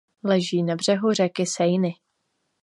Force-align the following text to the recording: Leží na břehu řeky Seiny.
Leží 0.23 0.63
na 0.63 0.75
břehu 0.75 1.13
řeky 1.13 1.45
Seiny. 1.45 1.93